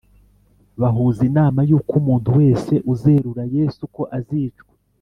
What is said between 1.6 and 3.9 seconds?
yuko umuntu wese uzerura yesu